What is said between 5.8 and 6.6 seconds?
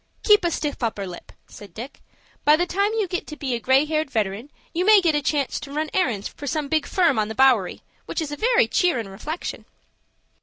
errands for